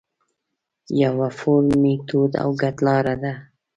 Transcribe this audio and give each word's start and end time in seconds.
یو 1.03 1.15
فورم، 1.37 1.69
میتود 1.81 2.31
او 2.43 2.49
کڼلاره 2.61 3.15
ده. 3.23 3.33